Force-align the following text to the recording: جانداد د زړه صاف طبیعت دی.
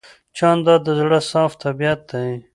جانداد 0.37 0.81
د 0.85 0.87
زړه 0.99 1.19
صاف 1.31 1.51
طبیعت 1.63 2.01
دی. 2.11 2.31